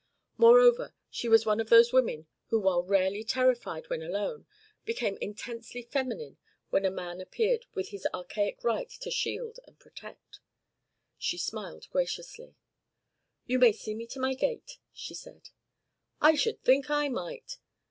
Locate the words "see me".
13.73-14.07